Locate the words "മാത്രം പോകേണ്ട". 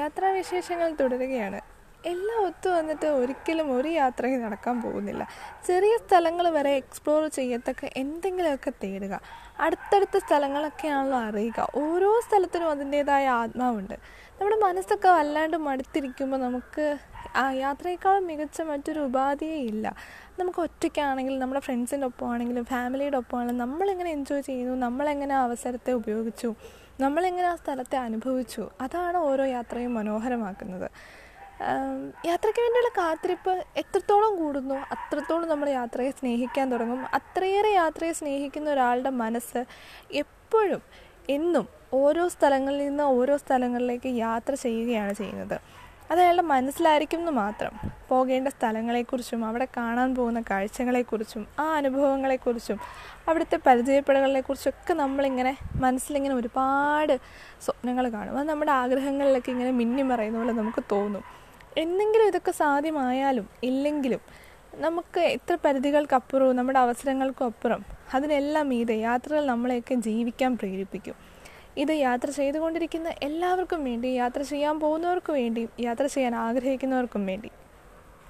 47.32-48.48